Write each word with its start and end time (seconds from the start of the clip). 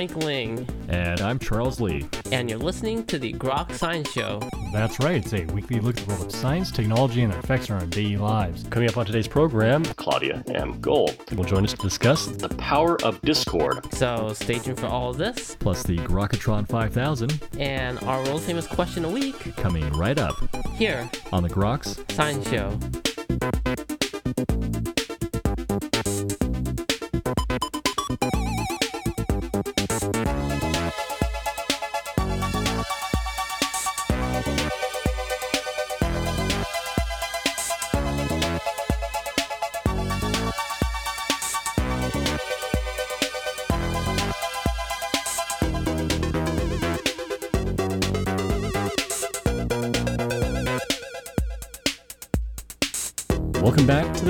Frank 0.00 0.24
Ling. 0.24 0.66
And 0.88 1.20
I'm 1.20 1.38
Charles 1.38 1.78
Lee. 1.78 2.08
And 2.32 2.48
you're 2.48 2.58
listening 2.58 3.04
to 3.04 3.18
the 3.18 3.34
Grok 3.34 3.74
Science 3.74 4.10
Show. 4.10 4.40
That's 4.72 4.98
right, 4.98 5.16
it's 5.16 5.34
a 5.34 5.44
weekly 5.52 5.78
look 5.78 5.98
at 5.98 6.06
the 6.06 6.14
world 6.14 6.24
of 6.24 6.32
science, 6.32 6.70
technology, 6.70 7.20
and 7.22 7.30
their 7.30 7.40
effects 7.40 7.68
on 7.68 7.78
our 7.78 7.86
daily 7.86 8.16
lives. 8.16 8.64
Coming 8.70 8.88
up 8.88 8.96
on 8.96 9.04
today's 9.04 9.28
program, 9.28 9.84
Claudia 9.84 10.42
M. 10.54 10.80
Gold 10.80 11.22
will 11.36 11.44
join 11.44 11.64
us 11.64 11.74
to 11.74 11.82
discuss 11.82 12.28
the 12.28 12.48
power 12.48 12.96
of 13.04 13.20
Discord. 13.20 13.92
So 13.92 14.32
stay 14.32 14.58
tuned 14.58 14.80
for 14.80 14.86
all 14.86 15.10
of 15.10 15.18
this. 15.18 15.54
Plus 15.56 15.82
the 15.82 15.98
Grokatron 15.98 16.66
5000. 16.66 17.38
And 17.58 18.02
our 18.04 18.24
world 18.24 18.40
famous 18.40 18.66
question 18.66 19.04
a 19.04 19.10
week. 19.10 19.54
Coming 19.56 19.86
right 19.92 20.18
up. 20.18 20.36
Here. 20.76 21.10
On 21.30 21.42
the 21.42 21.50
Groks 21.50 22.10
Science 22.10 22.48
Show. 22.48 22.78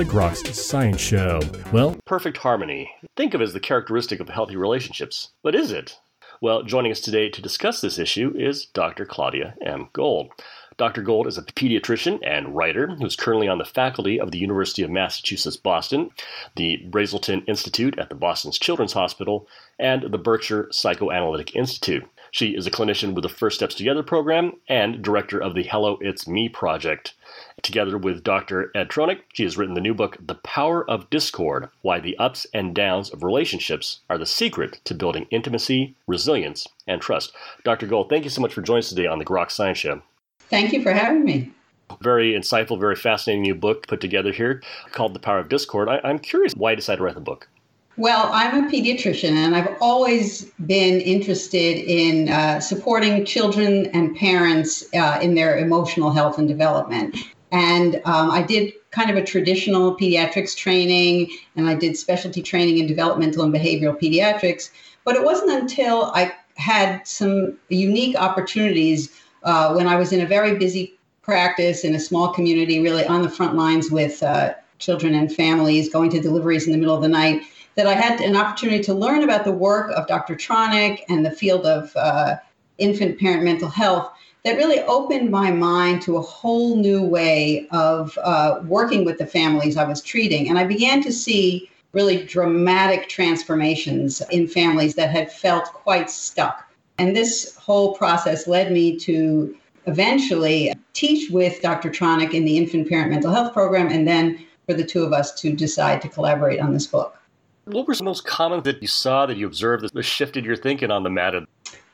The 0.01 0.07
Groks 0.07 0.55
Science 0.55 0.99
Show. 0.99 1.39
Well, 1.71 1.95
perfect 2.05 2.37
harmony. 2.37 2.89
Think 3.15 3.35
of 3.35 3.41
as 3.43 3.53
the 3.53 3.59
characteristic 3.59 4.19
of 4.19 4.29
healthy 4.29 4.55
relationships. 4.55 5.29
But 5.43 5.53
is 5.53 5.71
it? 5.71 5.99
Well, 6.41 6.63
joining 6.63 6.91
us 6.91 7.01
today 7.01 7.29
to 7.29 7.39
discuss 7.39 7.81
this 7.81 7.99
issue 7.99 8.33
is 8.35 8.65
Dr. 8.65 9.05
Claudia 9.05 9.53
M. 9.63 9.89
Gold. 9.93 10.31
Dr. 10.75 11.03
Gold 11.03 11.27
is 11.27 11.37
a 11.37 11.43
pediatrician 11.43 12.17
and 12.25 12.55
writer 12.55 12.87
who's 12.87 13.15
currently 13.15 13.47
on 13.47 13.59
the 13.59 13.63
faculty 13.63 14.19
of 14.19 14.31
the 14.31 14.39
University 14.39 14.81
of 14.81 14.89
Massachusetts 14.89 15.55
Boston, 15.55 16.09
the 16.55 16.79
Brazelton 16.89 17.47
Institute 17.47 17.99
at 17.99 18.09
the 18.09 18.15
Boston's 18.15 18.57
Children's 18.57 18.93
Hospital, 18.93 19.47
and 19.77 20.11
the 20.11 20.17
Berkshire 20.17 20.67
Psychoanalytic 20.71 21.55
Institute. 21.55 22.05
She 22.33 22.55
is 22.55 22.65
a 22.65 22.71
clinician 22.71 23.13
with 23.13 23.23
the 23.23 23.29
First 23.29 23.57
Steps 23.57 23.75
Together 23.75 24.03
program 24.03 24.53
and 24.69 25.01
director 25.01 25.37
of 25.37 25.53
the 25.53 25.63
Hello 25.63 25.97
It's 25.99 26.29
Me 26.29 26.47
project. 26.47 27.13
Together 27.61 27.97
with 27.97 28.23
Dr. 28.23 28.71
Ed 28.73 28.87
Tronick, 28.87 29.23
she 29.33 29.43
has 29.43 29.57
written 29.57 29.75
the 29.75 29.81
new 29.81 29.93
book, 29.93 30.15
The 30.25 30.35
Power 30.35 30.89
of 30.89 31.09
Discord 31.09 31.67
Why 31.81 31.99
the 31.99 32.17
Ups 32.17 32.47
and 32.53 32.73
Downs 32.73 33.09
of 33.09 33.23
Relationships 33.23 33.99
Are 34.09 34.17
the 34.17 34.25
Secret 34.25 34.79
to 34.85 34.93
Building 34.93 35.27
Intimacy, 35.29 35.93
Resilience, 36.07 36.69
and 36.87 37.01
Trust. 37.01 37.33
Dr. 37.65 37.85
Gold, 37.85 38.07
thank 38.09 38.23
you 38.23 38.29
so 38.29 38.41
much 38.41 38.53
for 38.53 38.61
joining 38.61 38.79
us 38.79 38.89
today 38.89 39.07
on 39.07 39.19
the 39.19 39.25
Grok 39.25 39.51
Science 39.51 39.79
Show. 39.79 40.01
Thank 40.49 40.71
you 40.71 40.81
for 40.81 40.93
having 40.93 41.25
me. 41.25 41.51
Very 41.99 42.31
insightful, 42.31 42.79
very 42.79 42.95
fascinating 42.95 43.41
new 43.41 43.55
book 43.55 43.87
put 43.87 43.99
together 43.99 44.31
here 44.31 44.63
called 44.93 45.13
The 45.13 45.19
Power 45.19 45.39
of 45.39 45.49
Discord. 45.49 45.89
I, 45.89 45.99
am 46.09 46.19
curious 46.19 46.53
why 46.55 46.71
you 46.71 46.77
decided 46.77 46.99
to 46.99 47.03
write 47.03 47.15
the 47.15 47.19
book. 47.19 47.49
Well, 47.97 48.29
I'm 48.31 48.65
a 48.65 48.71
pediatrician 48.71 49.31
and 49.31 49.53
I've 49.53 49.75
always 49.81 50.45
been 50.65 51.01
interested 51.01 51.77
in 51.77 52.29
uh, 52.29 52.61
supporting 52.61 53.25
children 53.25 53.87
and 53.87 54.15
parents 54.15 54.85
uh, 54.95 55.19
in 55.21 55.35
their 55.35 55.57
emotional 55.57 56.09
health 56.09 56.37
and 56.37 56.47
development. 56.47 57.17
And 57.51 57.97
um, 58.05 58.31
I 58.31 58.43
did 58.43 58.73
kind 58.91 59.09
of 59.09 59.17
a 59.17 59.23
traditional 59.23 59.97
pediatrics 59.97 60.55
training 60.55 61.35
and 61.57 61.67
I 61.67 61.75
did 61.75 61.97
specialty 61.97 62.41
training 62.41 62.77
in 62.77 62.87
developmental 62.87 63.43
and 63.43 63.53
behavioral 63.53 63.99
pediatrics. 63.99 64.69
But 65.03 65.17
it 65.17 65.23
wasn't 65.23 65.51
until 65.51 66.11
I 66.15 66.31
had 66.55 67.05
some 67.05 67.57
unique 67.67 68.15
opportunities 68.15 69.11
uh, 69.43 69.73
when 69.73 69.87
I 69.87 69.97
was 69.97 70.13
in 70.13 70.21
a 70.21 70.25
very 70.25 70.57
busy 70.57 70.97
practice 71.23 71.83
in 71.83 71.93
a 71.95 71.99
small 71.99 72.33
community, 72.33 72.79
really 72.79 73.05
on 73.05 73.21
the 73.21 73.29
front 73.29 73.55
lines 73.55 73.91
with 73.91 74.23
uh, 74.23 74.53
children 74.79 75.13
and 75.13 75.31
families, 75.31 75.91
going 75.91 76.09
to 76.11 76.21
deliveries 76.21 76.67
in 76.67 76.71
the 76.71 76.77
middle 76.77 76.95
of 76.95 77.01
the 77.01 77.09
night 77.09 77.43
that 77.75 77.87
I 77.87 77.93
had 77.93 78.19
an 78.21 78.35
opportunity 78.35 78.83
to 78.83 78.93
learn 78.93 79.23
about 79.23 79.45
the 79.45 79.51
work 79.51 79.91
of 79.91 80.07
Dr. 80.07 80.35
Tronick 80.35 81.01
and 81.09 81.25
the 81.25 81.31
field 81.31 81.65
of 81.65 81.95
uh, 81.95 82.35
infant 82.77 83.19
parent 83.19 83.43
mental 83.43 83.69
health 83.69 84.11
that 84.43 84.57
really 84.57 84.79
opened 84.81 85.29
my 85.29 85.51
mind 85.51 86.01
to 86.01 86.17
a 86.17 86.21
whole 86.21 86.75
new 86.75 87.03
way 87.03 87.67
of 87.71 88.17
uh, 88.23 88.59
working 88.65 89.05
with 89.05 89.17
the 89.19 89.25
families 89.25 89.77
I 89.77 89.83
was 89.83 90.01
treating. 90.01 90.49
And 90.49 90.57
I 90.57 90.63
began 90.63 91.01
to 91.03 91.13
see 91.13 91.69
really 91.93 92.23
dramatic 92.23 93.07
transformations 93.07 94.21
in 94.31 94.47
families 94.47 94.95
that 94.95 95.11
had 95.11 95.31
felt 95.31 95.65
quite 95.65 96.09
stuck. 96.09 96.67
And 96.97 97.15
this 97.15 97.55
whole 97.55 97.93
process 97.95 98.47
led 98.47 98.71
me 98.71 98.97
to 98.99 99.55
eventually 99.85 100.73
teach 100.93 101.29
with 101.31 101.61
Dr. 101.61 101.89
Tronick 101.89 102.33
in 102.33 102.45
the 102.45 102.57
infant 102.57 102.87
parent 102.87 103.11
mental 103.11 103.31
health 103.31 103.53
program, 103.53 103.87
and 103.89 104.07
then 104.07 104.45
for 104.65 104.73
the 104.73 104.83
two 104.83 105.03
of 105.03 105.11
us 105.11 105.33
to 105.41 105.53
decide 105.53 106.01
to 106.01 106.09
collaborate 106.09 106.59
on 106.59 106.73
this 106.73 106.87
book. 106.87 107.20
What 107.65 107.87
were 107.87 107.93
some 107.93 108.05
most 108.05 108.25
common 108.25 108.63
that 108.63 108.81
you 108.81 108.87
saw 108.87 109.25
that 109.25 109.37
you 109.37 109.45
observed 109.45 109.93
that 109.93 110.03
shifted 110.03 110.45
your 110.45 110.55
thinking 110.55 110.91
on 110.91 111.03
the 111.03 111.09
matter? 111.09 111.45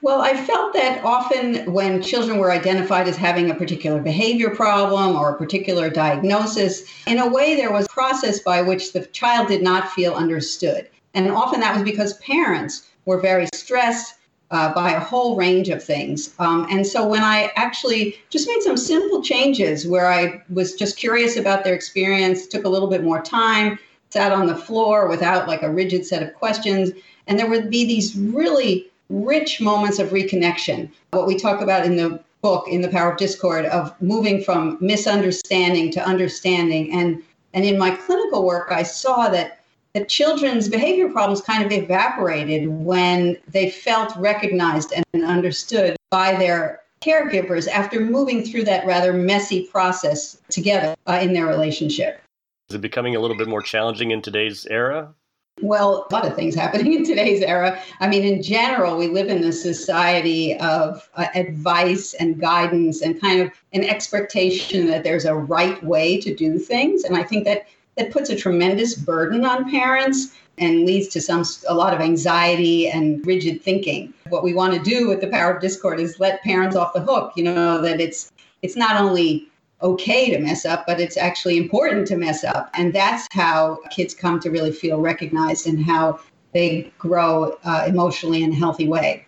Well, 0.01 0.22
I 0.22 0.35
felt 0.35 0.73
that 0.73 1.03
often 1.03 1.72
when 1.73 2.01
children 2.01 2.38
were 2.38 2.51
identified 2.51 3.07
as 3.07 3.17
having 3.17 3.50
a 3.50 3.55
particular 3.55 4.00
behavior 4.00 4.50
problem 4.50 5.16
or 5.16 5.31
a 5.31 5.38
particular 5.38 5.89
diagnosis, 5.89 6.83
in 7.07 7.17
a 7.17 7.27
way 7.27 7.56
there 7.56 7.72
was 7.72 7.85
a 7.85 7.89
process 7.89 8.39
by 8.39 8.61
which 8.61 8.94
the 8.94 9.06
child 9.07 9.47
did 9.47 9.63
not 9.63 9.91
feel 9.91 10.13
understood. 10.13 10.88
And 11.13 11.29
often 11.31 11.59
that 11.61 11.73
was 11.73 11.83
because 11.83 12.13
parents 12.19 12.88
were 13.06 13.19
very 13.19 13.47
stressed 13.53 14.13
uh, 14.51 14.73
by 14.73 14.91
a 14.91 15.00
whole 15.00 15.35
range 15.35 15.69
of 15.69 15.83
things. 15.83 16.33
Um, 16.39 16.67
and 16.69 16.85
so 16.85 17.06
when 17.06 17.23
I 17.23 17.51
actually 17.56 18.16
just 18.29 18.47
made 18.47 18.61
some 18.61 18.77
simple 18.77 19.22
changes 19.22 19.85
where 19.85 20.07
I 20.07 20.41
was 20.50 20.75
just 20.75 20.97
curious 20.97 21.35
about 21.35 21.63
their 21.63 21.73
experience, 21.73 22.47
took 22.47 22.63
a 22.63 22.69
little 22.69 22.88
bit 22.88 23.03
more 23.03 23.22
time, 23.22 23.77
sat 24.09 24.31
on 24.31 24.47
the 24.47 24.56
floor 24.56 25.07
without 25.07 25.47
like 25.47 25.63
a 25.63 25.72
rigid 25.72 26.06
set 26.06 26.23
of 26.23 26.34
questions. 26.34 26.91
And 27.28 27.38
there 27.38 27.50
would 27.50 27.69
be 27.69 27.85
these 27.85 28.18
really 28.18 28.88
rich 29.09 29.62
moments 29.62 30.00
of 30.00 30.09
reconnection. 30.09 30.90
What 31.12 31.28
we 31.28 31.38
talk 31.38 31.62
about 31.62 31.85
in 31.85 31.97
the 31.97 32.19
book, 32.41 32.68
in 32.68 32.81
The 32.81 32.90
Power 32.90 33.12
of 33.12 33.18
Discord, 33.18 33.66
of 33.66 33.94
moving 34.01 34.44
from 34.44 34.78
misunderstanding 34.79 35.91
to 35.91 36.06
understanding. 36.06 36.91
And, 36.91 37.23
and 37.53 37.66
in 37.66 37.78
my 37.78 37.91
clinical 37.91 38.45
work, 38.45 38.72
I 38.72 38.84
saw 38.84 39.29
that, 39.29 39.59
that 39.94 40.09
children's 40.09 40.69
behavior 40.69 41.09
problems 41.09 41.41
kind 41.41 41.66
of 41.66 41.72
evaporated 41.72 42.68
when 42.68 43.38
they 43.47 43.69
felt 43.69 44.16
recognized 44.18 44.94
and 45.13 45.25
understood 45.25 45.95
by 46.09 46.35
their 46.35 46.81
caregivers 47.01 47.68
after 47.68 48.00
moving 48.00 48.44
through 48.44 48.63
that 48.63 48.85
rather 48.85 49.13
messy 49.13 49.68
process 49.68 50.38
together 50.50 50.95
uh, 51.07 51.19
in 51.22 51.34
their 51.34 51.45
relationship. 51.45 52.22
Is 52.69 52.75
it 52.75 52.81
becoming 52.81 53.16
a 53.16 53.19
little 53.19 53.38
bit 53.38 53.47
more 53.47 53.61
challenging 53.61 54.11
in 54.11 54.22
today's 54.22 54.66
era? 54.66 55.13
Well, 55.61 56.05
a 56.09 56.13
lot 56.13 56.28
of 56.28 56.35
things 56.35 56.53
happening 56.53 56.94
in 56.97 57.05
today's 57.05 57.41
era. 57.41 57.81
I 58.00 58.07
mean, 58.07 58.23
in 58.23 58.44
general, 58.44 58.97
we 58.97 59.07
live 59.07 59.29
in 59.29 59.44
a 59.44 59.51
society 59.51 60.55
of 60.57 61.09
uh, 61.16 61.27
advice 61.33 62.13
and 62.16 62.39
guidance 62.39 63.01
and 63.01 63.19
kind 63.19 63.41
of 63.41 63.51
an 63.74 63.83
expectation 63.83 64.88
that 64.88 65.03
there's 65.03 65.25
a 65.25 65.36
right 65.36 65.81
way 65.83 66.19
to 66.19 66.36
do 66.36 66.59
things. 66.59 67.03
And 67.03 67.15
I 67.15 67.24
think 67.24 67.45
that 67.45 67.68
that 67.95 68.12
puts 68.12 68.30
a 68.30 68.36
tremendous 68.36 68.95
burden 68.95 69.44
on 69.44 69.69
parents 69.71 70.36
and 70.59 70.86
leads 70.86 71.07
to 71.09 71.21
some 71.21 71.44
a 71.68 71.74
lot 71.74 71.94
of 71.94 72.01
anxiety 72.01 72.88
and 72.88 73.25
rigid 73.25 73.62
thinking. 73.62 74.13
What 74.30 74.44
we 74.44 74.53
want 74.53 74.74
to 74.74 74.80
do 74.80 75.07
with 75.07 75.21
the 75.21 75.27
power 75.27 75.53
of 75.53 75.62
discord 75.62 76.00
is 76.00 76.19
let 76.19 76.44
parents 76.44 76.75
off 76.75 76.94
the 76.94 77.01
hook, 77.01 77.33
you 77.36 77.44
know, 77.44 77.81
that 77.81 78.00
it's 78.00 78.31
it's 78.62 78.75
not 78.75 79.00
only 79.00 79.47
okay 79.81 80.29
to 80.31 80.39
mess 80.39 80.65
up, 80.65 80.85
but 80.88 81.00
it's 81.00 81.18
actually 81.18 81.57
important 81.57 82.07
to 82.07 82.18
mess 82.18 82.44
up. 82.44 82.69
And 82.74 82.94
that's 82.94 83.27
how 83.31 83.79
kids 83.91 84.13
come 84.13 84.39
to 84.41 84.50
really 84.50 84.71
feel 84.71 85.00
recognized 85.00 85.68
and 85.68 85.83
how 85.83 86.19
they 86.53 86.91
grow 86.97 87.57
uh, 87.63 87.85
emotionally 87.88 88.44
in 88.44 88.51
a 88.51 88.56
healthy 88.56 88.88
way. 88.88 89.25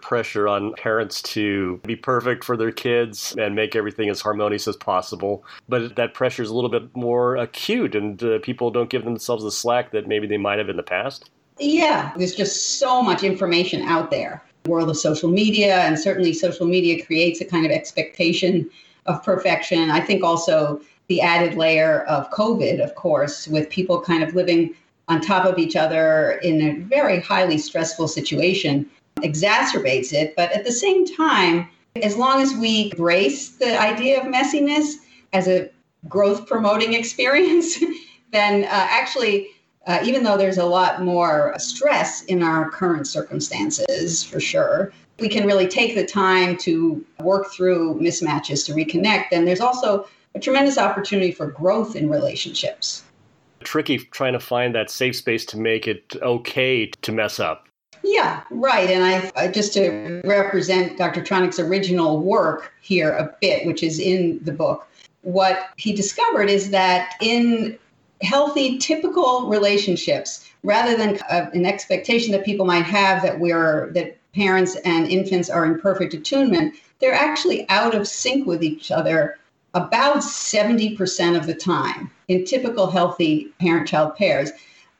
Pressure 0.00 0.48
on 0.48 0.74
parents 0.74 1.22
to 1.22 1.78
be 1.84 1.96
perfect 1.96 2.44
for 2.44 2.56
their 2.56 2.72
kids 2.72 3.34
and 3.38 3.54
make 3.54 3.74
everything 3.74 4.10
as 4.10 4.20
harmonious 4.20 4.68
as 4.68 4.76
possible. 4.76 5.44
But 5.68 5.96
that 5.96 6.12
pressure 6.12 6.42
is 6.42 6.50
a 6.50 6.54
little 6.54 6.70
bit 6.70 6.94
more 6.94 7.36
acute, 7.36 7.94
and 7.94 8.22
uh, 8.22 8.38
people 8.40 8.70
don't 8.70 8.90
give 8.90 9.04
themselves 9.04 9.44
the 9.44 9.50
slack 9.50 9.92
that 9.92 10.06
maybe 10.06 10.26
they 10.26 10.36
might 10.36 10.58
have 10.58 10.68
in 10.68 10.76
the 10.76 10.82
past. 10.82 11.30
Yeah, 11.58 12.12
there's 12.16 12.34
just 12.34 12.78
so 12.78 13.00
much 13.00 13.22
information 13.22 13.82
out 13.82 14.10
there. 14.10 14.42
World 14.66 14.90
of 14.90 14.98
social 14.98 15.30
media, 15.30 15.76
and 15.80 15.98
certainly 15.98 16.34
social 16.34 16.66
media 16.66 17.04
creates 17.04 17.40
a 17.40 17.44
kind 17.44 17.64
of 17.64 17.72
expectation 17.72 18.68
of 19.06 19.22
perfection. 19.22 19.90
I 19.90 20.00
think 20.00 20.22
also 20.22 20.80
the 21.08 21.20
added 21.20 21.56
layer 21.56 22.02
of 22.02 22.30
COVID, 22.30 22.82
of 22.82 22.94
course, 22.94 23.46
with 23.46 23.68
people 23.68 24.00
kind 24.00 24.22
of 24.22 24.34
living 24.34 24.74
on 25.08 25.20
top 25.20 25.44
of 25.44 25.58
each 25.58 25.76
other 25.76 26.40
in 26.42 26.62
a 26.62 26.80
very 26.80 27.20
highly 27.20 27.58
stressful 27.58 28.08
situation 28.08 28.88
exacerbates 29.18 30.12
it. 30.12 30.34
But 30.36 30.52
at 30.52 30.64
the 30.64 30.72
same 30.72 31.06
time, 31.06 31.68
as 32.02 32.16
long 32.16 32.40
as 32.40 32.54
we 32.54 32.90
embrace 32.90 33.50
the 33.50 33.80
idea 33.80 34.20
of 34.20 34.26
messiness 34.26 34.94
as 35.32 35.46
a 35.46 35.70
growth 36.08 36.46
promoting 36.46 36.94
experience, 37.00 37.78
then 38.32 38.64
uh, 38.64 38.68
actually 38.70 39.48
uh, 39.86 40.00
even 40.04 40.22
though 40.22 40.36
there's 40.36 40.58
a 40.58 40.64
lot 40.64 41.02
more 41.02 41.54
stress 41.58 42.24
in 42.24 42.42
our 42.42 42.70
current 42.70 43.06
circumstances, 43.06 44.24
for 44.24 44.40
sure, 44.40 44.92
we 45.18 45.28
can 45.28 45.46
really 45.46 45.68
take 45.68 45.94
the 45.94 46.04
time 46.04 46.56
to 46.58 47.04
work 47.20 47.52
through 47.52 48.00
mismatches 48.00 48.66
to 48.66 48.72
reconnect. 48.72 49.26
And 49.32 49.46
there's 49.46 49.60
also 49.60 50.08
a 50.34 50.40
tremendous 50.40 50.78
opportunity 50.78 51.30
for 51.30 51.46
growth 51.46 51.94
in 51.94 52.10
relationships. 52.10 53.04
Tricky 53.62 53.98
trying 53.98 54.32
to 54.32 54.40
find 54.40 54.74
that 54.74 54.90
safe 54.90 55.16
space 55.16 55.44
to 55.46 55.58
make 55.58 55.86
it 55.86 56.16
okay 56.20 56.86
to 56.86 57.12
mess 57.12 57.38
up. 57.38 57.68
Yeah, 58.02 58.42
right. 58.50 58.90
And 58.90 59.02
I, 59.02 59.32
I 59.34 59.48
just 59.48 59.72
to 59.74 60.20
represent 60.24 60.98
Dr. 60.98 61.22
Tronick's 61.22 61.58
original 61.58 62.20
work 62.20 62.72
here 62.82 63.12
a 63.12 63.34
bit, 63.40 63.66
which 63.66 63.82
is 63.82 63.98
in 63.98 64.40
the 64.42 64.52
book, 64.52 64.86
what 65.22 65.70
he 65.78 65.94
discovered 65.94 66.50
is 66.50 66.70
that 66.70 67.14
in 67.22 67.78
healthy, 68.20 68.78
typical 68.78 69.48
relationships, 69.48 70.48
rather 70.62 70.96
than 70.96 71.18
uh, 71.30 71.48
an 71.54 71.64
expectation 71.64 72.32
that 72.32 72.44
people 72.44 72.66
might 72.66 72.84
have 72.84 73.22
that 73.22 73.40
we're 73.40 73.90
that 73.92 74.18
parents 74.34 74.76
and 74.84 75.06
infants 75.08 75.48
are 75.48 75.64
in 75.64 75.80
perfect 75.80 76.14
attunement, 76.14 76.74
they're 77.00 77.14
actually 77.14 77.68
out 77.68 77.94
of 77.94 78.08
sync 78.08 78.46
with 78.46 78.62
each 78.62 78.90
other 78.90 79.38
about 79.74 80.18
70% 80.18 81.36
of 81.36 81.46
the 81.46 81.54
time 81.54 82.10
in 82.28 82.44
typical 82.44 82.90
healthy 82.90 83.52
parent-child 83.60 84.16
pairs. 84.16 84.50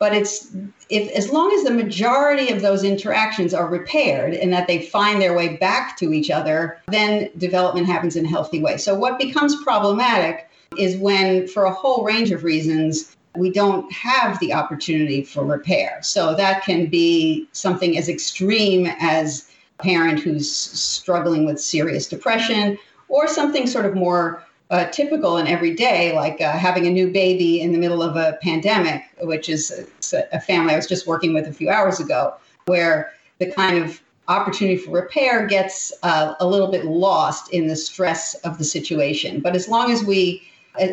But 0.01 0.13
it's 0.13 0.55
if 0.91 1.11
as 1.13 1.31
long 1.31 1.53
as 1.53 1.65
the 1.65 1.71
majority 1.71 2.51
of 2.51 2.61
those 2.61 2.85
interactions 2.85 3.55
are 3.55 3.69
repaired 3.69 4.35
and 4.35 4.53
that 4.53 4.67
they 4.67 4.83
find 4.83 5.23
their 5.23 5.35
way 5.35 5.57
back 5.57 5.97
to 5.99 6.13
each 6.13 6.31
other 6.31 6.79
then 6.89 7.31
development 7.39 7.87
happens 7.87 8.17
in 8.17 8.27
a 8.27 8.29
healthy 8.29 8.61
way. 8.61 8.77
So 8.77 8.95
what 8.95 9.19
becomes 9.19 9.63
problematic 9.63 10.51
is 10.77 10.97
when 10.97 11.47
for 11.47 11.65
a 11.65 11.73
whole 11.73 12.05
range 12.05 12.33
of 12.33 12.45
reasons 12.45 13.14
we 13.37 13.51
don't 13.51 13.91
have 13.93 14.39
the 14.41 14.53
opportunity 14.53 15.23
for 15.23 15.45
repair 15.45 15.99
so 16.03 16.35
that 16.35 16.63
can 16.65 16.87
be 16.87 17.49
something 17.53 17.99
as 17.99 18.09
extreme 18.09 18.87
as 19.01 19.49
a 19.79 19.83
parent 19.83 20.21
who's 20.21 20.51
struggling 20.51 21.45
with 21.45 21.61
serious 21.61 22.07
depression 22.07 22.79
or 23.09 23.27
something 23.27 23.67
sort 23.67 23.87
of 23.87 23.95
more 23.95 24.45
uh, 24.71 24.87
typical 24.87 25.37
and 25.37 25.49
everyday, 25.49 26.13
like 26.15 26.41
uh, 26.41 26.53
having 26.53 26.87
a 26.87 26.91
new 26.91 27.11
baby 27.11 27.61
in 27.61 27.73
the 27.73 27.79
middle 27.79 28.03
of 28.03 28.17
a 28.17 28.39
pandemic, 28.43 29.03
which 29.21 29.49
is 29.49 29.87
a, 30.13 30.25
a 30.33 30.41
family 30.41 30.73
I 30.73 30.77
was 30.77 30.87
just 30.87 31.07
working 31.07 31.35
with 31.35 31.47
a 31.47 31.53
few 31.53 31.71
hours 31.71 32.01
ago, 32.01 32.35
where 32.67 33.13
the 33.39 33.53
kind 33.53 33.79
of 33.79 34.01
opportunity 34.29 34.77
for 34.79 34.91
repair 34.91 35.47
gets 35.47 35.93
uh, 36.03 36.35
a 36.41 36.47
little 36.47 36.71
bit 36.71 36.87
lost 36.87 37.53
in 37.53 37.67
the 37.67 37.77
stress 37.77 38.35
of 38.37 38.57
the 38.57 38.65
situation. 38.65 39.41
But 39.41 39.55
as 39.55 39.69
long 39.69 39.93
as 39.93 40.03
we 40.03 40.43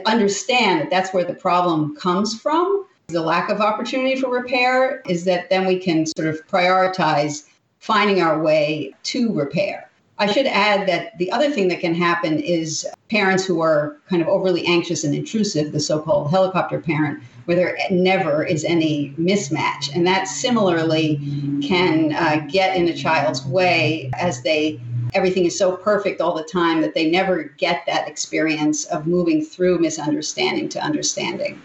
understand 0.05 0.81
that 0.81 0.89
that's 0.89 1.13
where 1.13 1.23
the 1.23 1.33
problem 1.33 1.95
comes 1.95 2.39
from, 2.39 2.85
the 3.07 3.21
lack 3.21 3.49
of 3.49 3.61
opportunity 3.61 4.19
for 4.19 4.29
repair, 4.29 5.01
is 5.07 5.25
that 5.25 5.49
then 5.49 5.65
we 5.65 5.77
can 5.77 6.05
sort 6.05 6.27
of 6.27 6.45
prioritize 6.47 7.47
finding 7.79 8.21
our 8.21 8.41
way 8.41 8.93
to 9.03 9.33
repair. 9.33 9.89
I 10.19 10.31
should 10.31 10.45
add 10.45 10.87
that 10.87 11.17
the 11.17 11.31
other 11.31 11.49
thing 11.49 11.67
that 11.69 11.79
can 11.79 11.95
happen 11.95 12.39
is 12.39 12.87
parents 13.09 13.43
who 13.43 13.59
are 13.59 13.97
kind 14.07 14.21
of 14.21 14.27
overly 14.27 14.63
anxious 14.67 15.03
and 15.03 15.15
intrusive, 15.15 15.71
the 15.71 15.79
so 15.79 15.99
called 15.99 16.29
helicopter 16.29 16.79
parent, 16.79 17.23
where 17.45 17.57
there 17.57 17.75
never 17.89 18.43
is 18.43 18.63
any 18.63 19.15
mismatch. 19.19 19.93
And 19.95 20.05
that 20.05 20.27
similarly 20.27 21.17
can 21.63 22.13
uh, 22.13 22.45
get 22.51 22.77
in 22.77 22.87
a 22.87 22.93
child's 22.93 23.43
way 23.47 24.11
as 24.13 24.43
they 24.43 24.79
everything 25.13 25.45
is 25.45 25.57
so 25.57 25.75
perfect 25.75 26.21
all 26.21 26.35
the 26.35 26.43
time 26.43 26.81
that 26.81 26.93
they 26.93 27.09
never 27.09 27.43
get 27.43 27.83
that 27.85 28.07
experience 28.07 28.85
of 28.85 29.07
moving 29.07 29.43
through 29.43 29.79
misunderstanding 29.79 30.69
to 30.69 30.79
understanding. 30.79 31.61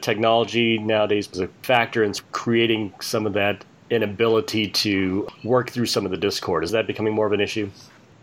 Technology 0.00 0.78
nowadays 0.78 1.28
is 1.32 1.40
a 1.40 1.48
factor 1.62 2.04
in 2.04 2.12
creating 2.32 2.92
some 3.00 3.26
of 3.26 3.32
that 3.32 3.64
inability 3.90 4.68
to 4.68 5.26
work 5.44 5.70
through 5.70 5.86
some 5.86 6.04
of 6.04 6.10
the 6.10 6.16
discord. 6.16 6.64
Is 6.64 6.70
that 6.72 6.86
becoming 6.86 7.14
more 7.14 7.26
of 7.26 7.32
an 7.32 7.40
issue? 7.40 7.70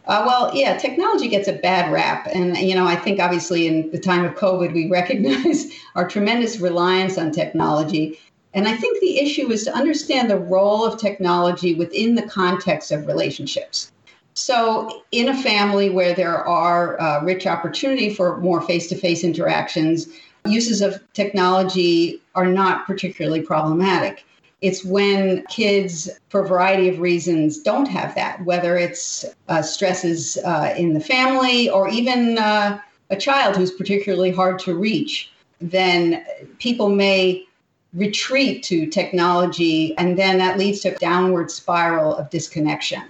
Uh, 0.05 0.23
well, 0.25 0.51
yeah, 0.53 0.77
technology 0.77 1.27
gets 1.27 1.47
a 1.47 1.53
bad 1.53 1.91
rap. 1.91 2.27
And, 2.33 2.57
you 2.57 2.75
know, 2.75 2.87
I 2.87 2.95
think 2.95 3.19
obviously 3.19 3.67
in 3.67 3.91
the 3.91 3.99
time 3.99 4.25
of 4.25 4.33
COVID, 4.35 4.73
we 4.73 4.89
recognize 4.91 5.71
our 5.95 6.07
tremendous 6.07 6.59
reliance 6.59 7.17
on 7.17 7.31
technology. 7.31 8.19
And 8.53 8.67
I 8.67 8.75
think 8.75 8.99
the 8.99 9.19
issue 9.19 9.49
is 9.51 9.63
to 9.65 9.73
understand 9.73 10.29
the 10.29 10.37
role 10.37 10.85
of 10.85 10.99
technology 10.99 11.75
within 11.75 12.15
the 12.15 12.23
context 12.23 12.91
of 12.91 13.07
relationships. 13.07 13.91
So, 14.33 15.03
in 15.11 15.27
a 15.27 15.41
family 15.41 15.89
where 15.89 16.13
there 16.13 16.37
are 16.47 16.99
uh, 17.01 17.23
rich 17.23 17.45
opportunity 17.45 18.13
for 18.13 18.37
more 18.37 18.61
face 18.61 18.87
to 18.89 18.95
face 18.95 19.23
interactions, 19.23 20.07
uses 20.45 20.81
of 20.81 21.01
technology 21.13 22.21
are 22.35 22.45
not 22.45 22.87
particularly 22.87 23.41
problematic. 23.41 24.23
It's 24.61 24.85
when 24.85 25.43
kids, 25.47 26.09
for 26.29 26.41
a 26.41 26.47
variety 26.47 26.87
of 26.87 26.99
reasons, 26.99 27.59
don't 27.59 27.87
have 27.87 28.13
that, 28.15 28.43
whether 28.45 28.77
it's 28.77 29.25
uh, 29.49 29.61
stresses 29.61 30.37
uh, 30.45 30.73
in 30.77 30.93
the 30.93 30.99
family 30.99 31.69
or 31.69 31.89
even 31.89 32.37
uh, 32.37 32.79
a 33.09 33.15
child 33.15 33.57
who's 33.57 33.71
particularly 33.71 34.31
hard 34.31 34.59
to 34.59 34.75
reach, 34.75 35.31
then 35.59 36.23
people 36.59 36.89
may 36.89 37.45
retreat 37.93 38.63
to 38.63 38.85
technology, 38.85 39.97
and 39.97 40.17
then 40.17 40.37
that 40.37 40.57
leads 40.57 40.79
to 40.81 40.95
a 40.95 40.99
downward 40.99 41.51
spiral 41.51 42.15
of 42.15 42.29
disconnection. 42.29 43.03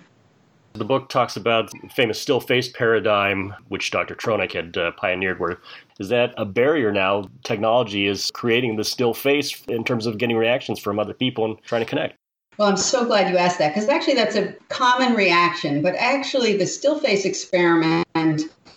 The 0.74 0.86
book 0.86 1.10
talks 1.10 1.36
about 1.36 1.70
the 1.72 1.90
famous 1.90 2.20
still 2.20 2.40
face 2.40 2.70
paradigm, 2.70 3.54
which 3.68 3.92
Dr. 3.92 4.16
Tronick 4.16 4.54
had 4.54 4.78
uh, 4.78 4.92
pioneered, 4.92 5.40
where 5.40 5.60
is 6.00 6.10
that 6.10 6.34
a 6.38 6.46
barrier 6.46 6.92
now? 6.92 7.26
Technology 7.44 8.08
is 8.08 8.32
creating 8.34 8.78
the 8.78 8.84
still 8.84 9.14
face 9.14 9.64
in 9.68 9.84
terms 9.84 10.06
of 10.06 10.18
getting 10.18 10.38
reactions 10.38 10.80
from 10.80 10.98
other 10.98 11.14
people 11.14 11.46
and 11.46 11.62
trying 11.64 11.82
to 11.82 11.86
connect. 11.86 12.16
Well, 12.58 12.70
I'm 12.70 12.78
so 12.78 13.06
glad 13.06 13.30
you 13.30 13.38
asked 13.38 13.60
that 13.60 13.74
because 13.74 13.90
actually 13.90 14.14
that's 14.14 14.36
a 14.36 14.54
common 14.70 15.16
reaction. 15.16 15.82
But 15.82 15.96
actually, 15.96 16.58
the 16.58 16.68
still 16.68 17.00
face 17.00 17.26
experiment 17.26 18.06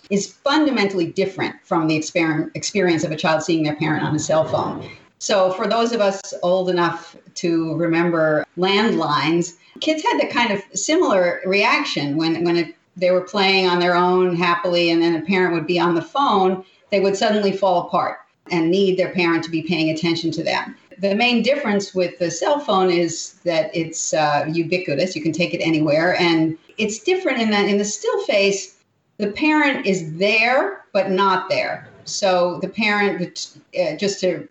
is 0.09 0.33
fundamentally 0.33 1.05
different 1.05 1.55
from 1.63 1.87
the 1.87 1.97
exper- 1.97 2.49
experience 2.55 3.03
of 3.03 3.11
a 3.11 3.15
child 3.15 3.43
seeing 3.43 3.63
their 3.63 3.75
parent 3.75 4.03
on 4.03 4.15
a 4.15 4.19
cell 4.19 4.45
phone. 4.45 4.89
So, 5.19 5.51
for 5.53 5.67
those 5.67 5.91
of 5.91 6.01
us 6.01 6.33
old 6.43 6.69
enough 6.69 7.15
to 7.35 7.75
remember 7.75 8.45
landlines, 8.57 9.55
kids 9.81 10.03
had 10.03 10.19
the 10.19 10.27
kind 10.27 10.51
of 10.51 10.61
similar 10.73 11.41
reaction 11.45 12.15
when 12.15 12.43
when 12.43 12.57
it, 12.57 12.75
they 12.97 13.11
were 13.11 13.21
playing 13.21 13.67
on 13.67 13.79
their 13.79 13.95
own 13.95 14.35
happily, 14.35 14.89
and 14.89 15.01
then 15.01 15.15
a 15.15 15.21
parent 15.21 15.53
would 15.53 15.67
be 15.67 15.79
on 15.79 15.95
the 15.95 16.01
phone. 16.01 16.63
They 16.91 16.99
would 16.99 17.17
suddenly 17.17 17.51
fall 17.51 17.87
apart 17.87 18.19
and 18.51 18.69
need 18.69 18.97
their 18.97 19.11
parent 19.11 19.43
to 19.43 19.49
be 19.49 19.63
paying 19.63 19.89
attention 19.89 20.31
to 20.31 20.43
them. 20.43 20.75
The 20.99 21.15
main 21.15 21.41
difference 21.41 21.93
with 21.93 22.17
the 22.19 22.31
cell 22.31 22.59
phone 22.59 22.89
is 22.89 23.33
that 23.43 23.75
it's 23.75 24.13
uh, 24.13 24.45
ubiquitous. 24.51 25.15
You 25.15 25.21
can 25.21 25.33
take 25.33 25.53
it 25.53 25.59
anywhere, 25.59 26.15
and 26.19 26.57
it's 26.77 26.99
different 26.99 27.41
in 27.41 27.49
that 27.49 27.67
in 27.67 27.77
the 27.77 27.85
still 27.85 28.21
face, 28.23 28.77
the 29.17 29.31
parent 29.31 29.85
is 29.85 30.17
there 30.17 30.85
but 30.93 31.11
not 31.11 31.49
there. 31.49 31.89
So 32.05 32.59
the 32.61 32.69
parent, 32.69 33.57
uh, 33.79 33.95
just 33.95 34.19
to 34.21 34.47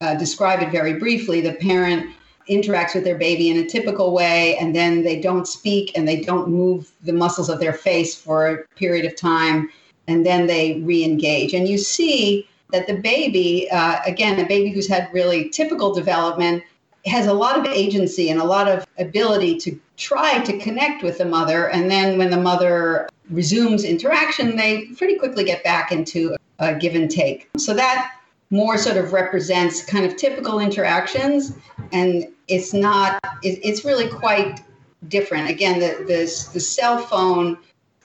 uh, 0.00 0.14
describe 0.16 0.60
it 0.62 0.70
very 0.70 0.94
briefly, 0.94 1.40
the 1.40 1.54
parent 1.54 2.10
interacts 2.48 2.94
with 2.94 3.04
their 3.04 3.18
baby 3.18 3.50
in 3.50 3.58
a 3.58 3.66
typical 3.66 4.12
way 4.12 4.56
and 4.56 4.74
then 4.74 5.02
they 5.02 5.20
don't 5.20 5.46
speak 5.46 5.96
and 5.96 6.06
they 6.06 6.20
don't 6.20 6.48
move 6.48 6.90
the 7.02 7.12
muscles 7.12 7.48
of 7.48 7.60
their 7.60 7.72
face 7.72 8.14
for 8.14 8.46
a 8.46 8.68
period 8.76 9.04
of 9.04 9.16
time 9.16 9.68
and 10.06 10.24
then 10.24 10.46
they 10.46 10.80
re-engage. 10.80 11.52
And 11.52 11.68
you 11.68 11.78
see 11.78 12.48
that 12.72 12.86
the 12.86 12.96
baby 12.96 13.70
uh, 13.70 13.98
again 14.06 14.38
a 14.38 14.46
baby 14.46 14.70
who's 14.70 14.88
had 14.88 15.08
really 15.12 15.48
typical 15.50 15.94
development 15.94 16.62
has 17.06 17.26
a 17.26 17.32
lot 17.32 17.58
of 17.58 17.64
agency 17.64 18.28
and 18.28 18.40
a 18.40 18.44
lot 18.44 18.68
of 18.68 18.86
ability 18.98 19.56
to 19.56 19.78
try 19.96 20.38
to 20.40 20.58
connect 20.58 21.02
with 21.02 21.18
the 21.18 21.24
mother 21.24 21.68
and 21.70 21.90
then 21.90 22.18
when 22.18 22.30
the 22.30 22.40
mother 22.40 23.08
resumes 23.30 23.84
interaction 23.84 24.56
they 24.56 24.86
pretty 24.96 25.16
quickly 25.16 25.44
get 25.44 25.64
back 25.64 25.92
into 25.92 26.36
a 26.58 26.74
give 26.74 26.94
and 26.94 27.10
take. 27.10 27.48
So 27.56 27.72
that 27.74 28.12
more 28.50 28.78
sort 28.78 28.96
of 28.96 29.12
represents 29.12 29.84
kind 29.84 30.04
of 30.04 30.16
typical 30.16 30.58
interactions 30.58 31.52
and 31.92 32.26
it's 32.48 32.72
not 32.72 33.20
it, 33.42 33.58
it's 33.62 33.84
really 33.84 34.08
quite 34.08 34.60
different 35.08 35.48
again 35.48 35.78
the, 35.78 36.04
the 36.06 36.50
the 36.52 36.60
cell 36.60 36.98
phone 36.98 37.56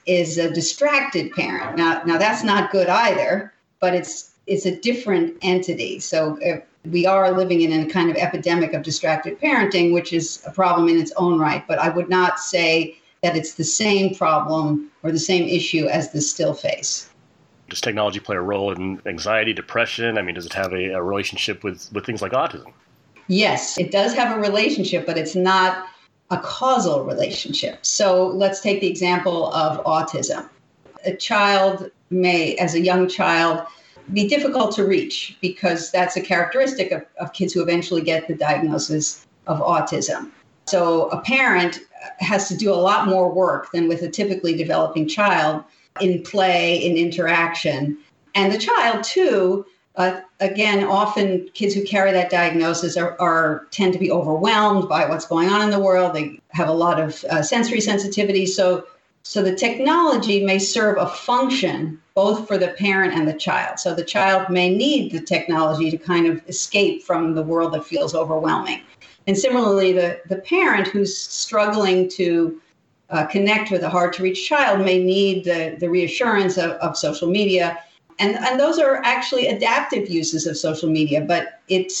is 0.06 0.38
a 0.38 0.50
distracted 0.52 1.32
parent 1.32 1.76
now 1.76 2.02
now 2.04 2.18
that's 2.18 2.44
not 2.44 2.70
good 2.70 2.88
either 2.88 3.52
but 3.80 3.94
it's 3.94 4.34
it's 4.46 4.66
a 4.66 4.76
different 4.80 5.36
entity 5.42 5.98
so 5.98 6.38
uh, 6.42 6.60
we 6.90 7.06
are 7.06 7.32
living 7.32 7.62
in 7.62 7.72
a 7.72 7.90
kind 7.90 8.10
of 8.10 8.16
epidemic 8.16 8.74
of 8.74 8.82
distracted 8.82 9.40
parenting 9.40 9.92
which 9.92 10.12
is 10.12 10.42
a 10.46 10.52
problem 10.52 10.88
in 10.88 10.98
its 11.00 11.12
own 11.16 11.38
right 11.38 11.66
but 11.66 11.78
i 11.78 11.88
would 11.88 12.08
not 12.08 12.38
say 12.38 12.96
that 13.22 13.36
it's 13.36 13.54
the 13.54 13.64
same 13.64 14.14
problem 14.14 14.90
or 15.02 15.10
the 15.10 15.18
same 15.18 15.48
issue 15.48 15.86
as 15.86 16.12
the 16.12 16.20
still 16.20 16.54
face 16.54 17.08
does 17.70 17.80
technology 17.80 18.20
play 18.20 18.36
a 18.36 18.42
role 18.42 18.72
in 18.72 19.00
anxiety, 19.06 19.54
depression? 19.54 20.18
I 20.18 20.22
mean, 20.22 20.34
does 20.34 20.44
it 20.44 20.52
have 20.52 20.74
a, 20.74 20.90
a 20.90 21.02
relationship 21.02 21.64
with, 21.64 21.90
with 21.92 22.04
things 22.04 22.20
like 22.20 22.32
autism? 22.32 22.72
Yes, 23.28 23.78
it 23.78 23.90
does 23.90 24.14
have 24.14 24.36
a 24.36 24.40
relationship, 24.40 25.06
but 25.06 25.16
it's 25.16 25.34
not 25.34 25.86
a 26.30 26.38
causal 26.38 27.04
relationship. 27.04 27.84
So 27.84 28.28
let's 28.28 28.60
take 28.60 28.80
the 28.80 28.86
example 28.86 29.52
of 29.52 29.82
autism. 29.84 30.48
A 31.04 31.14
child 31.14 31.90
may, 32.10 32.56
as 32.56 32.74
a 32.74 32.80
young 32.80 33.08
child, 33.08 33.66
be 34.12 34.28
difficult 34.28 34.74
to 34.76 34.86
reach 34.86 35.36
because 35.40 35.90
that's 35.90 36.16
a 36.16 36.20
characteristic 36.20 36.92
of, 36.92 37.04
of 37.18 37.32
kids 37.32 37.52
who 37.52 37.62
eventually 37.62 38.02
get 38.02 38.28
the 38.28 38.34
diagnosis 38.34 39.26
of 39.46 39.60
autism. 39.60 40.30
So 40.66 41.08
a 41.10 41.20
parent 41.20 41.80
has 42.18 42.48
to 42.48 42.56
do 42.56 42.72
a 42.72 42.76
lot 42.76 43.08
more 43.08 43.32
work 43.32 43.72
than 43.72 43.88
with 43.88 44.02
a 44.02 44.08
typically 44.08 44.54
developing 44.54 45.08
child 45.08 45.64
in 46.00 46.22
play, 46.22 46.76
in 46.76 46.96
interaction. 46.96 47.98
And 48.34 48.52
the 48.52 48.58
child, 48.58 49.04
too, 49.04 49.64
uh, 49.96 50.20
again, 50.40 50.84
often 50.84 51.48
kids 51.54 51.74
who 51.74 51.84
carry 51.84 52.10
that 52.10 52.30
diagnosis 52.30 52.96
are, 52.96 53.16
are, 53.20 53.66
tend 53.70 53.92
to 53.92 53.98
be 53.98 54.10
overwhelmed 54.10 54.88
by 54.88 55.08
what's 55.08 55.26
going 55.26 55.48
on 55.48 55.62
in 55.62 55.70
the 55.70 55.78
world. 55.78 56.14
They 56.14 56.40
have 56.50 56.68
a 56.68 56.72
lot 56.72 57.00
of 57.00 57.22
uh, 57.24 57.42
sensory 57.42 57.80
sensitivity. 57.80 58.44
So, 58.46 58.86
so 59.22 59.40
the 59.42 59.54
technology 59.54 60.44
may 60.44 60.58
serve 60.58 60.98
a 60.98 61.06
function 61.06 62.00
both 62.14 62.46
for 62.48 62.58
the 62.58 62.68
parent 62.68 63.14
and 63.14 63.26
the 63.26 63.34
child. 63.34 63.78
So 63.78 63.94
the 63.94 64.04
child 64.04 64.50
may 64.50 64.68
need 64.68 65.12
the 65.12 65.20
technology 65.20 65.90
to 65.90 65.96
kind 65.96 66.26
of 66.26 66.42
escape 66.48 67.02
from 67.02 67.34
the 67.34 67.42
world 67.42 67.72
that 67.74 67.84
feels 67.84 68.14
overwhelming. 68.14 68.82
And 69.26 69.38
similarly, 69.38 69.92
the, 69.92 70.20
the 70.28 70.36
parent 70.36 70.88
who's 70.88 71.16
struggling 71.16 72.08
to 72.10 72.60
uh, 73.10 73.26
connect 73.26 73.70
with 73.70 73.82
a 73.82 73.88
hard 73.88 74.12
to 74.14 74.22
reach 74.22 74.48
child 74.48 74.84
may 74.84 75.02
need 75.02 75.44
the, 75.44 75.76
the 75.78 75.88
reassurance 75.88 76.58
of, 76.58 76.72
of 76.72 76.96
social 76.96 77.28
media 77.28 77.78
and 78.18 78.36
and 78.36 78.60
those 78.60 78.78
are 78.78 79.02
actually 79.04 79.46
adaptive 79.46 80.08
uses 80.08 80.46
of 80.46 80.56
social 80.56 80.90
media 80.90 81.20
but 81.20 81.60
it 81.68 81.92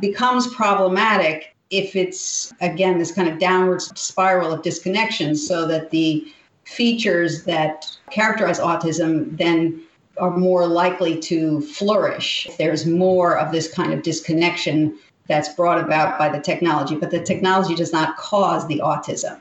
becomes 0.00 0.46
problematic 0.54 1.54
if 1.70 1.96
it's 1.96 2.52
again 2.60 2.98
this 2.98 3.12
kind 3.12 3.28
of 3.28 3.38
downward 3.38 3.80
spiral 3.80 4.52
of 4.52 4.62
disconnection 4.62 5.34
so 5.34 5.66
that 5.66 5.90
the 5.90 6.26
features 6.64 7.44
that 7.44 7.86
characterize 8.10 8.58
autism 8.58 9.36
then 9.36 9.80
are 10.18 10.36
more 10.36 10.66
likely 10.66 11.18
to 11.18 11.60
flourish. 11.60 12.48
There's 12.56 12.86
more 12.86 13.36
of 13.36 13.52
this 13.52 13.72
kind 13.72 13.92
of 13.92 14.02
disconnection 14.02 14.96
that's 15.26 15.52
brought 15.54 15.80
about 15.80 16.18
by 16.18 16.28
the 16.28 16.40
technology 16.40 16.96
but 16.96 17.10
the 17.10 17.22
technology 17.22 17.74
does 17.74 17.92
not 17.92 18.16
cause 18.16 18.66
the 18.66 18.80
autism. 18.84 19.40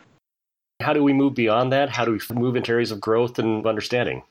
How 0.81 0.93
do 0.93 1.03
we 1.03 1.13
move 1.13 1.33
beyond 1.35 1.71
that? 1.71 1.89
How 1.89 2.03
do 2.03 2.11
we 2.11 2.19
move 2.35 2.55
into 2.55 2.71
areas 2.71 2.91
of 2.91 2.99
growth 2.99 3.39
and 3.39 3.65
understanding 3.65 4.23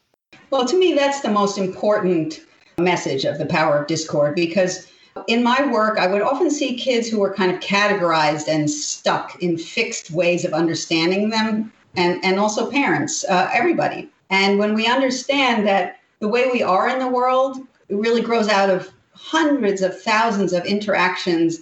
well, 0.51 0.67
to 0.67 0.79
me, 0.79 0.93
that's 0.93 1.21
the 1.21 1.31
most 1.31 1.59
important 1.59 2.41
message 2.79 3.25
of 3.25 3.39
the 3.39 3.47
power 3.47 3.79
of 3.79 3.87
discord 3.87 4.35
because 4.35 4.87
in 5.27 5.43
my 5.43 5.71
work, 5.71 5.99
I 5.99 6.07
would 6.07 6.23
often 6.23 6.51
see 6.51 6.77
kids 6.77 7.09
who 7.09 7.21
were 7.21 7.35
kind 7.35 7.53
of 7.53 7.61
categorized 7.61 8.49
and 8.49 8.71
stuck 8.71 9.43
in 9.43 9.59
fixed 9.59 10.11
ways 10.11 10.45
of 10.45 10.53
understanding 10.53 11.31
them, 11.31 11.73
and, 11.97 12.25
and 12.25 12.39
also 12.39 12.71
parents, 12.71 13.25
uh, 13.29 13.51
everybody. 13.53 14.11
And 14.31 14.59
when 14.59 14.75
we 14.75 14.87
understand 14.87 15.67
that 15.67 15.99
the 16.21 16.29
way 16.29 16.49
we 16.51 16.63
are 16.63 16.89
in 16.89 16.99
the 16.99 17.09
world 17.09 17.59
really 17.91 18.23
grows 18.23 18.49
out 18.49 18.71
of 18.71 18.91
hundreds 19.15 19.83
of 19.83 20.01
thousands 20.01 20.53
of 20.53 20.65
interactions 20.65 21.61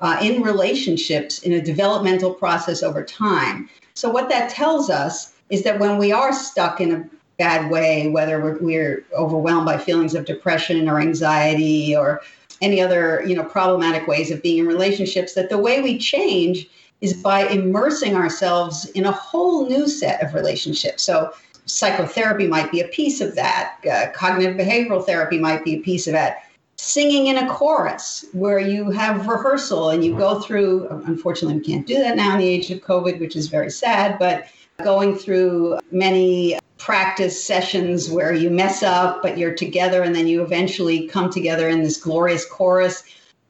uh, 0.00 0.18
in 0.22 0.42
relationships 0.42 1.40
in 1.40 1.52
a 1.52 1.60
developmental 1.60 2.32
process 2.34 2.82
over 2.82 3.04
time. 3.04 3.68
So, 3.94 4.10
what 4.10 4.28
that 4.28 4.50
tells 4.50 4.90
us 4.90 5.32
is 5.50 5.62
that 5.64 5.78
when 5.78 5.98
we 5.98 6.12
are 6.12 6.32
stuck 6.32 6.80
in 6.80 6.92
a 6.92 7.11
bad 7.38 7.70
way, 7.70 8.08
whether 8.08 8.40
we're, 8.40 8.58
we're 8.58 9.04
overwhelmed 9.16 9.66
by 9.66 9.78
feelings 9.78 10.14
of 10.14 10.24
depression 10.24 10.88
or 10.88 11.00
anxiety 11.00 11.96
or 11.96 12.20
any 12.60 12.80
other 12.80 13.22
you 13.26 13.34
know 13.34 13.42
problematic 13.42 14.06
ways 14.06 14.30
of 14.30 14.40
being 14.40 14.58
in 14.58 14.66
relationships 14.66 15.34
that 15.34 15.50
the 15.50 15.58
way 15.58 15.82
we 15.82 15.98
change 15.98 16.68
is 17.00 17.12
by 17.14 17.48
immersing 17.48 18.14
ourselves 18.14 18.86
in 18.90 19.04
a 19.04 19.12
whole 19.12 19.68
new 19.68 19.88
set 19.88 20.22
of 20.22 20.34
relationships. 20.34 21.02
So 21.02 21.32
psychotherapy 21.66 22.46
might 22.46 22.70
be 22.70 22.80
a 22.80 22.88
piece 22.88 23.20
of 23.20 23.34
that 23.34 23.76
uh, 23.90 24.06
cognitive 24.14 24.56
behavioral 24.56 25.04
therapy 25.04 25.38
might 25.38 25.64
be 25.64 25.74
a 25.74 25.80
piece 25.80 26.06
of 26.06 26.12
that. 26.12 26.44
Singing 26.76 27.26
in 27.26 27.38
a 27.38 27.48
chorus 27.48 28.24
where 28.32 28.58
you 28.58 28.90
have 28.90 29.28
rehearsal 29.28 29.90
and 29.90 30.04
you 30.04 30.16
go 30.16 30.40
through 30.40 30.88
unfortunately 31.06 31.58
we 31.58 31.64
can't 31.64 31.86
do 31.86 31.94
that 31.96 32.16
now 32.16 32.32
in 32.32 32.38
the 32.38 32.48
age 32.48 32.70
of 32.72 32.80
covid 32.80 33.20
which 33.20 33.36
is 33.36 33.46
very 33.46 33.70
sad 33.70 34.18
but 34.18 34.46
going 34.82 35.14
through 35.14 35.78
many 35.92 36.58
practice 36.82 37.42
sessions 37.42 38.10
where 38.10 38.32
you 38.32 38.50
mess 38.50 38.82
up, 38.82 39.22
but 39.22 39.38
you're 39.38 39.54
together 39.54 40.02
and 40.02 40.16
then 40.16 40.26
you 40.26 40.42
eventually 40.42 41.06
come 41.06 41.30
together 41.30 41.68
in 41.68 41.80
this 41.80 41.96
glorious 41.96 42.44
chorus. 42.44 43.04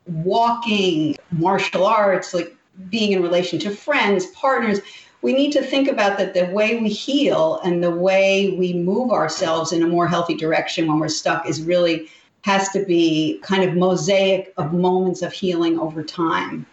Walking, 0.07 1.17
martial 1.31 1.87
arts, 1.87 2.35
like 2.35 2.55
being 2.91 3.13
in 3.13 3.23
relation 3.23 3.59
to 3.61 3.71
friends, 3.71 4.27
partners. 4.27 4.81
We 5.23 5.33
need 5.33 5.51
to 5.53 5.63
think 5.63 5.89
about 5.89 6.19
that 6.19 6.35
the 6.35 6.45
way 6.53 6.79
we 6.79 6.91
heal 6.91 7.59
and 7.65 7.83
the 7.83 7.91
way 7.91 8.55
we 8.59 8.75
move 8.75 9.11
ourselves 9.11 9.73
in 9.73 9.83
a 9.83 9.87
more 9.87 10.07
healthy 10.07 10.35
direction 10.35 10.87
when 10.87 10.99
we're 10.99 11.09
stuck 11.09 11.49
is 11.49 11.63
really 11.63 12.11
has 12.43 12.69
to 12.71 12.85
be 12.85 13.41
kind 13.43 13.65
of 13.65 13.75
mosaic 13.75 14.53
of 14.59 14.75
moments 14.75 15.23
of 15.23 15.33
healing 15.33 15.79
over 15.79 16.03
time. 16.03 16.67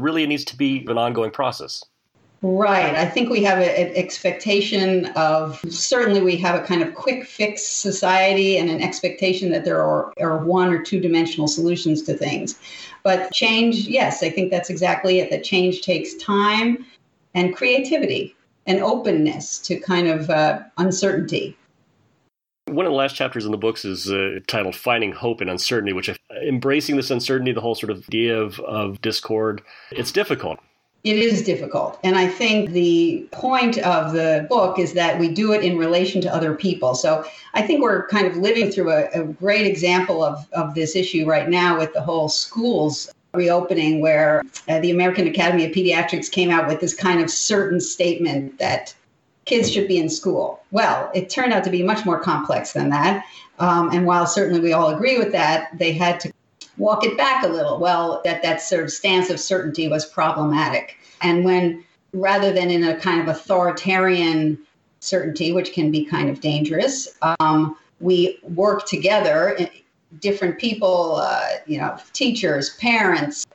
Really, 0.00 0.24
it 0.24 0.28
needs 0.28 0.44
to 0.46 0.56
be 0.56 0.84
an 0.88 0.98
ongoing 0.98 1.30
process. 1.30 1.84
Right. 2.44 2.96
I 2.96 3.06
think 3.06 3.30
we 3.30 3.44
have 3.44 3.58
an 3.58 3.94
expectation 3.94 5.06
of 5.14 5.60
certainly 5.68 6.20
we 6.20 6.36
have 6.38 6.60
a 6.60 6.66
kind 6.66 6.82
of 6.82 6.92
quick 6.92 7.24
fix 7.24 7.64
society 7.64 8.58
and 8.58 8.68
an 8.68 8.82
expectation 8.82 9.52
that 9.52 9.64
there 9.64 9.80
are, 9.80 10.12
are 10.20 10.38
one 10.38 10.72
or 10.72 10.82
two 10.82 10.98
dimensional 10.98 11.46
solutions 11.46 12.02
to 12.02 12.14
things. 12.14 12.58
But 13.04 13.32
change, 13.32 13.86
yes, 13.86 14.24
I 14.24 14.30
think 14.30 14.50
that's 14.50 14.70
exactly 14.70 15.20
it. 15.20 15.30
That 15.30 15.44
change 15.44 15.82
takes 15.82 16.14
time 16.14 16.84
and 17.32 17.54
creativity 17.54 18.34
and 18.66 18.80
openness 18.80 19.60
to 19.60 19.78
kind 19.78 20.08
of 20.08 20.28
uh, 20.28 20.62
uncertainty. 20.78 21.56
One 22.66 22.86
of 22.86 22.90
the 22.90 22.96
last 22.96 23.14
chapters 23.14 23.44
in 23.44 23.52
the 23.52 23.56
books 23.56 23.84
is 23.84 24.10
uh, 24.10 24.40
titled 24.48 24.74
Finding 24.74 25.12
Hope 25.12 25.42
in 25.42 25.48
Uncertainty, 25.48 25.92
which 25.92 26.10
embracing 26.44 26.96
this 26.96 27.10
uncertainty, 27.12 27.52
the 27.52 27.60
whole 27.60 27.76
sort 27.76 27.90
of 27.90 27.98
idea 28.08 28.36
of, 28.36 28.58
of 28.60 29.00
discord, 29.00 29.62
it's 29.92 30.10
difficult 30.10 30.58
it 31.04 31.16
is 31.16 31.42
difficult. 31.42 31.98
And 32.04 32.16
I 32.16 32.28
think 32.28 32.70
the 32.70 33.26
point 33.32 33.78
of 33.78 34.12
the 34.12 34.46
book 34.48 34.78
is 34.78 34.92
that 34.92 35.18
we 35.18 35.28
do 35.28 35.52
it 35.52 35.64
in 35.64 35.76
relation 35.76 36.20
to 36.22 36.32
other 36.32 36.54
people. 36.54 36.94
So 36.94 37.24
I 37.54 37.62
think 37.62 37.82
we're 37.82 38.06
kind 38.06 38.26
of 38.26 38.36
living 38.36 38.70
through 38.70 38.92
a, 38.92 39.08
a 39.12 39.24
great 39.24 39.66
example 39.66 40.22
of, 40.22 40.46
of 40.52 40.74
this 40.74 40.94
issue 40.94 41.26
right 41.26 41.48
now 41.48 41.76
with 41.78 41.92
the 41.92 42.02
whole 42.02 42.28
schools 42.28 43.12
reopening, 43.34 44.00
where 44.00 44.42
uh, 44.68 44.78
the 44.80 44.90
American 44.90 45.26
Academy 45.26 45.64
of 45.64 45.72
Pediatrics 45.72 46.30
came 46.30 46.50
out 46.50 46.68
with 46.68 46.80
this 46.80 46.94
kind 46.94 47.20
of 47.20 47.30
certain 47.30 47.80
statement 47.80 48.58
that 48.58 48.94
kids 49.44 49.72
should 49.72 49.88
be 49.88 49.98
in 49.98 50.08
school. 50.08 50.62
Well, 50.70 51.10
it 51.14 51.30
turned 51.30 51.52
out 51.52 51.64
to 51.64 51.70
be 51.70 51.82
much 51.82 52.04
more 52.04 52.20
complex 52.20 52.72
than 52.72 52.90
that. 52.90 53.24
Um, 53.58 53.90
and 53.90 54.06
while 54.06 54.26
certainly 54.26 54.60
we 54.60 54.72
all 54.72 54.90
agree 54.90 55.18
with 55.18 55.32
that, 55.32 55.76
they 55.78 55.92
had 55.92 56.20
to 56.20 56.31
walk 56.78 57.04
it 57.04 57.16
back 57.16 57.44
a 57.44 57.48
little. 57.48 57.78
Well, 57.78 58.20
that 58.24 58.42
that 58.42 58.60
sort 58.60 58.84
of 58.84 58.90
stance 58.90 59.30
of 59.30 59.38
certainty 59.40 59.88
was 59.88 60.06
problematic. 60.06 60.96
And 61.20 61.44
when 61.44 61.84
rather 62.12 62.52
than 62.52 62.70
in 62.70 62.84
a 62.84 62.98
kind 62.98 63.20
of 63.20 63.28
authoritarian 63.28 64.58
certainty, 65.00 65.52
which 65.52 65.72
can 65.72 65.90
be 65.90 66.04
kind 66.04 66.28
of 66.28 66.40
dangerous, 66.40 67.16
um, 67.40 67.76
we 68.00 68.38
work 68.42 68.86
together, 68.86 69.56
eh, 69.58 69.68
different 70.20 70.58
people, 70.58 71.16
uh, 71.16 71.48
you 71.66 71.78
know, 71.78 71.96
teachers, 72.12 72.70
parents, 72.76 73.46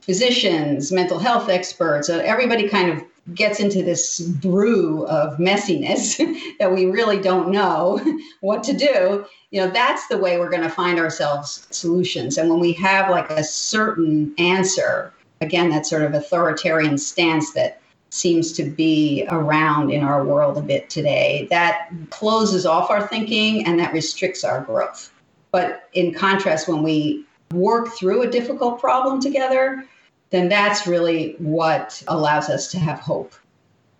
physicians, 0.00 0.92
mental 0.92 1.18
health 1.18 1.48
experts, 1.48 2.08
everybody 2.08 2.68
kind 2.68 2.90
of 2.90 3.04
gets 3.34 3.60
into 3.60 3.82
this 3.82 4.20
brew 4.20 5.04
of 5.06 5.36
messiness 5.38 6.16
that 6.58 6.72
we 6.72 6.86
really 6.86 7.20
don't 7.20 7.50
know 7.50 8.00
what 8.40 8.62
to 8.62 8.72
do 8.72 9.26
you 9.50 9.60
know 9.60 9.70
that's 9.70 10.06
the 10.08 10.18
way 10.18 10.38
we're 10.38 10.50
going 10.50 10.62
to 10.62 10.68
find 10.68 10.98
ourselves 10.98 11.66
solutions. 11.70 12.36
And 12.36 12.50
when 12.50 12.60
we 12.60 12.72
have 12.74 13.10
like 13.10 13.30
a 13.30 13.44
certain 13.44 14.34
answer 14.38 15.12
again 15.40 15.70
that 15.70 15.86
sort 15.86 16.02
of 16.02 16.14
authoritarian 16.14 16.98
stance 16.98 17.52
that 17.52 17.80
seems 18.10 18.52
to 18.52 18.64
be 18.64 19.26
around 19.30 19.90
in 19.90 20.02
our 20.02 20.24
world 20.24 20.58
a 20.58 20.62
bit 20.62 20.88
today 20.88 21.46
that 21.50 21.90
closes 22.10 22.66
off 22.66 22.90
our 22.90 23.06
thinking 23.08 23.64
and 23.66 23.78
that 23.78 23.92
restricts 23.92 24.44
our 24.44 24.60
growth. 24.62 25.12
But 25.52 25.88
in 25.92 26.12
contrast 26.12 26.68
when 26.68 26.82
we 26.82 27.24
work 27.52 27.88
through 27.94 28.22
a 28.22 28.30
difficult 28.30 28.80
problem 28.80 29.20
together 29.20 29.84
then 30.30 30.48
that's 30.48 30.86
really 30.86 31.36
what 31.38 32.02
allows 32.08 32.48
us 32.48 32.70
to 32.72 32.78
have 32.78 32.98
hope. 32.98 33.34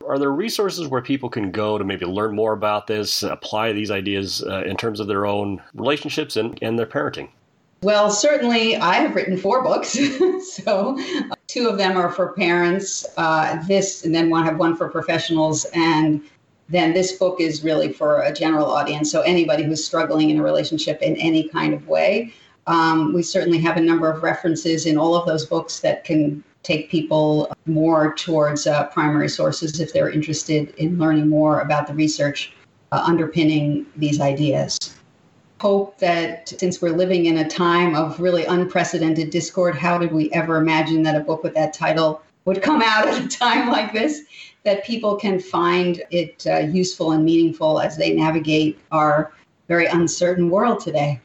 Are 0.06 0.18
there 0.18 0.30
resources 0.30 0.87
where 0.87 1.02
people 1.02 1.28
can 1.28 1.50
go 1.50 1.78
to 1.78 1.85
maybe 1.85 2.06
learn 2.06 2.35
more 2.35 2.52
about 2.52 2.87
this, 2.87 3.23
apply 3.23 3.73
these 3.73 3.90
ideas 3.90 4.42
uh, 4.45 4.62
in 4.62 4.76
terms 4.76 5.00
of 5.00 5.09
their 5.09 5.26
own 5.26 5.61
relationships 5.75 6.37
and, 6.37 6.59
and 6.62 6.78
their 6.78 6.87
parenting? 6.87 7.28
Well, 7.83 8.11
certainly, 8.11 8.76
I 8.76 8.95
have 8.97 9.14
written 9.14 9.37
four 9.37 9.62
books. 9.62 9.90
so, 10.54 10.99
uh, 11.30 11.35
two 11.47 11.68
of 11.68 11.76
them 11.76 11.97
are 11.97 12.11
for 12.11 12.33
parents. 12.33 13.04
Uh, 13.16 13.62
this, 13.66 14.04
and 14.04 14.14
then 14.14 14.30
one 14.30 14.45
have 14.45 14.59
one 14.59 14.76
for 14.76 14.88
professionals, 14.88 15.66
and 15.75 16.23
then 16.68 16.95
this 16.95 17.12
book 17.12 17.40
is 17.40 17.62
really 17.62 17.92
for 17.92 18.23
a 18.23 18.33
general 18.33 18.66
audience. 18.66 19.12
So, 19.12 19.21
anybody 19.23 19.62
who's 19.62 19.85
struggling 19.85 20.30
in 20.30 20.38
a 20.38 20.42
relationship 20.42 21.02
in 21.02 21.16
any 21.16 21.49
kind 21.49 21.75
of 21.75 21.87
way. 21.87 22.33
Um, 22.66 23.12
we 23.12 23.23
certainly 23.23 23.58
have 23.58 23.76
a 23.76 23.80
number 23.80 24.11
of 24.11 24.23
references 24.23 24.87
in 24.87 24.99
all 24.99 25.14
of 25.14 25.26
those 25.26 25.46
books 25.46 25.80
that 25.80 26.04
can 26.04 26.42
take 26.62 26.90
people 26.90 27.52
more 27.66 28.12
towards 28.14 28.66
uh, 28.66 28.87
primary 28.88 29.28
sources 29.28 29.78
if 29.78 29.92
they're 29.92 30.11
interested 30.11 30.75
in 30.76 30.99
learning 30.99 31.28
more 31.28 31.61
about 31.61 31.87
the 31.87 31.94
research 31.94 32.52
uh, 32.90 33.02
underpinning 33.06 33.87
these 33.96 34.20
ideas. 34.20 34.78
hope 35.61 35.96
that 35.99 36.52
since 36.58 36.82
we're 36.82 36.90
living 36.94 37.26
in 37.26 37.38
a 37.38 37.49
time 37.49 37.94
of 37.94 38.20
really 38.20 38.44
unprecedented 38.44 39.30
discord, 39.30 39.75
how 39.75 39.96
did 39.96 40.12
we 40.12 40.30
ever 40.32 40.56
imagine 40.56 41.02
that 41.02 41.16
a 41.16 41.20
book 41.20 41.42
with 41.42 41.54
that 41.54 41.73
title 41.73 42.20
would 42.44 42.61
come 42.61 42.82
out 42.82 43.08
at 43.08 43.25
a 43.25 43.28
time 43.28 43.70
like 43.70 43.92
this? 43.92 44.23
That 44.64 44.85
people 44.85 45.16
can 45.16 45.38
find 45.38 46.02
it 46.11 46.44
uh, 46.46 46.58
useful 46.58 47.12
and 47.12 47.25
meaningful 47.25 47.80
as 47.80 47.96
they 47.96 48.12
navigate 48.12 48.78
our 48.90 49.32
very 49.68 49.87
uncertain 49.87 50.50
world 50.50 50.80
today. 50.80 51.20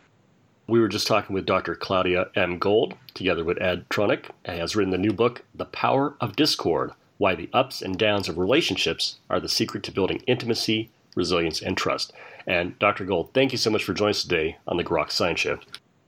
We 0.72 0.80
were 0.80 0.88
just 0.88 1.06
talking 1.06 1.34
with 1.34 1.46
Dr. 1.46 1.76
Claudia 1.76 2.30
M. 2.34 2.58
Gold, 2.58 2.94
together 3.14 3.44
with 3.44 3.62
Ed 3.62 3.90
Tronick, 3.90 4.30
has 4.46 4.74
written 4.74 4.92
the 4.92 4.98
new 4.98 5.12
book, 5.12 5.44
The 5.54 5.66
Power 5.66 6.16
of 6.22 6.38
Discord 6.38 6.94
Why 7.18 7.36
the 7.36 7.50
Ups 7.52 7.82
and 7.82 8.00
Downs 8.00 8.30
of 8.30 8.38
Relationships 8.38 9.20
Are 9.30 9.42
the 9.42 9.50
Secret 9.50 9.84
to 9.84 9.92
Building 9.92 10.24
Intimacy, 10.28 10.90
Resilience, 11.14 11.62
and 11.62 11.76
Trust. 11.76 12.14
And 12.48 12.80
Dr. 12.80 13.04
Gold, 13.04 13.34
thank 13.34 13.52
you 13.52 13.58
so 13.58 13.70
much 13.70 13.84
for 13.84 13.94
joining 13.94 14.12
us 14.12 14.22
today 14.22 14.60
on 14.66 14.78
the 14.78 14.84
Grok 14.86 15.12
Science 15.12 15.42
Show. 15.42 15.60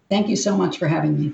Thank 0.10 0.29
you 0.29 0.38
so 0.38 0.55
much 0.55 0.77
for 0.77 0.88
having 0.88 1.20
me. 1.20 1.34